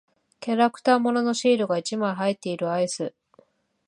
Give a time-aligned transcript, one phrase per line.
[0.39, 3.13] キャラクター物のシールが一枚入っているアイス。